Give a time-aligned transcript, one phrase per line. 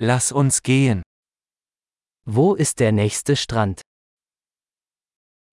[0.00, 1.02] Lass uns gehen.
[2.24, 3.82] Wo ist der nächste Strand?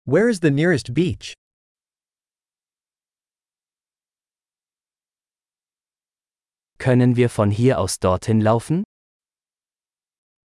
[0.04, 1.34] Where is the nearest beach?
[6.78, 8.82] Können wir von hier aus dorthin laufen?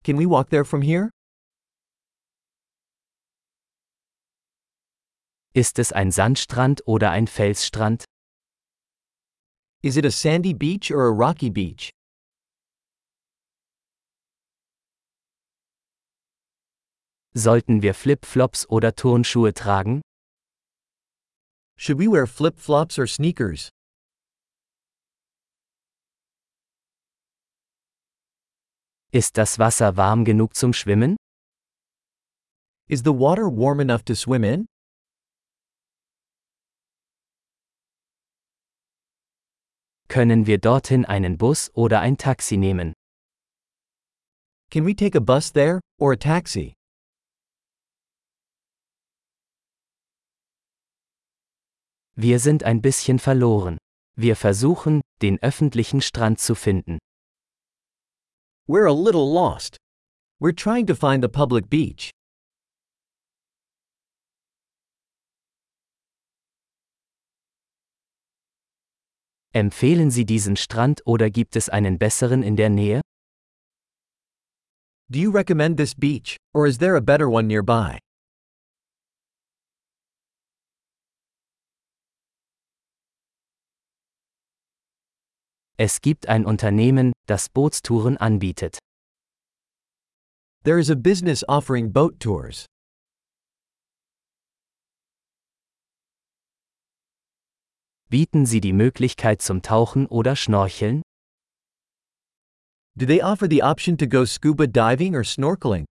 [0.04, 1.10] Can we walk there from here?
[5.52, 8.04] Ist es ein Sandstrand oder ein Felsstrand?
[9.82, 11.90] Is it a sandy beach or a rocky beach?
[17.34, 20.02] Sollten wir Flip-Flops oder Turnschuhe tragen?
[21.76, 23.70] Should we wear flip flops or sneakers?
[29.12, 31.16] Ist das Wasser warm genug zum Schwimmen?
[32.88, 34.66] Is the water warm enough to swim in?
[40.08, 42.92] Können wir dorthin einen Bus oder ein Taxi nehmen?
[44.70, 46.74] Can we take a bus there, or a taxi?
[52.22, 53.78] Wir sind ein bisschen verloren.
[54.14, 56.98] Wir versuchen, den öffentlichen Strand zu finden.
[58.68, 59.78] We're a little lost.
[60.38, 62.10] We're trying to find the public beach.
[69.54, 73.00] Empfehlen Sie diesen Strand oder gibt es einen besseren in der Nähe?
[75.08, 77.98] Do you recommend this beach, or is there a better one nearby?
[85.82, 88.76] Es gibt ein Unternehmen, das Bootstouren anbietet.
[90.62, 92.66] There is a business offering boat tours.
[98.10, 101.00] Bieten Sie die Möglichkeit zum Tauchen oder Schnorcheln?
[102.94, 105.86] Do they offer the option to go scuba diving or snorkeling?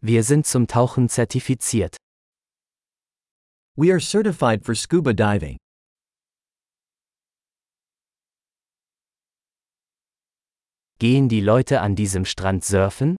[0.00, 1.96] Wir sind zum Tauchen zertifiziert.
[3.76, 5.56] We are certified for scuba diving.
[11.00, 13.16] Gehen die Leute an diesem Strand surfen?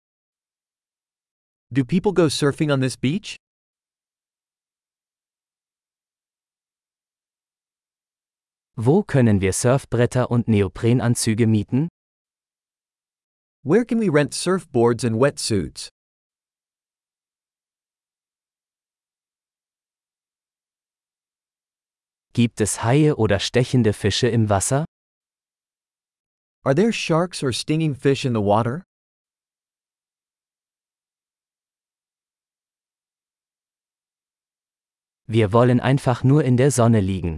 [1.73, 3.35] Do people go surfing on this beach?
[8.77, 11.89] Wo können wir Surfbretter und Neoprenanzüge mieten?
[13.63, 15.89] Where can we rent surfboards and wetsuits?
[22.35, 24.83] Gibt es Haie oder stechende Fische im Wasser?
[26.65, 28.83] Are there sharks or stinging fish in the water?
[35.27, 37.37] Wir wollen einfach nur in der Sonne liegen.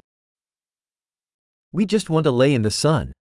[1.71, 3.13] We just want to lay in the sun.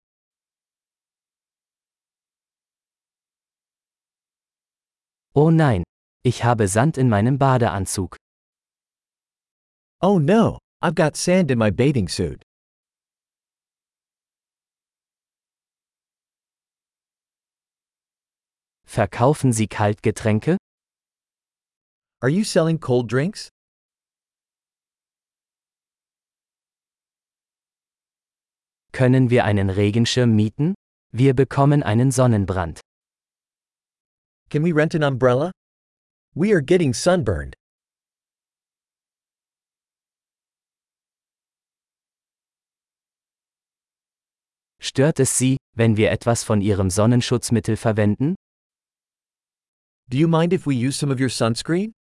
[5.35, 5.83] Oh nein,
[6.25, 8.17] ich habe Sand in meinem Badeanzug.
[10.01, 12.43] Oh no, I've got sand in my bathing suit.
[18.87, 20.57] Verkaufen Sie Kaltgetränke?
[22.23, 23.49] Are you selling cold drinks?
[28.93, 30.77] Können wir einen Regenschirm mieten?
[31.11, 32.79] Wir bekommen einen Sonnenbrand.
[34.51, 35.51] Can we rent an umbrella?
[36.37, 37.57] We are getting sunburned.
[44.87, 48.37] Stört es Sie, wenn wir etwas von Ihrem Sonnenschutzmittel verwenden?
[50.09, 51.91] Do you mind if we use some of your sunscreen?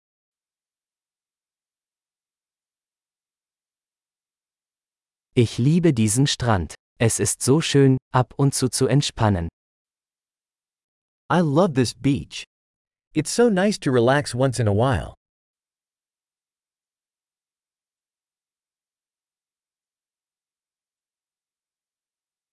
[5.34, 6.76] Ich liebe diesen Strand.
[7.00, 9.48] Es ist so schön, ab und zu zu entspannen.
[11.28, 12.44] I love this beach.
[13.14, 15.14] It's so nice to relax once in a while.